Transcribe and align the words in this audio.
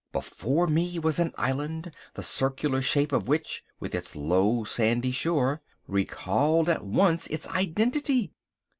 Before 0.11 0.65
me 0.65 0.97
was 0.97 1.19
an 1.19 1.31
island, 1.37 1.91
the 2.15 2.23
circular 2.23 2.81
shape 2.81 3.11
of 3.11 3.27
which, 3.27 3.63
with 3.79 3.93
its 3.93 4.15
low, 4.15 4.63
sandy 4.63 5.11
shore, 5.11 5.61
recalled 5.85 6.69
at 6.69 6.83
once 6.83 7.27
its 7.27 7.47
identity. 7.49 8.33